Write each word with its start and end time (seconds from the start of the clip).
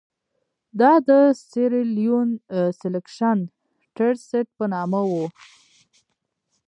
دا 0.79 0.91
د 1.09 1.09
سیریلیون 1.49 2.29
سیلکشن 2.79 3.37
ټرست 3.95 4.47
په 4.57 4.65
نامه 4.73 5.01
وو. 5.09 5.25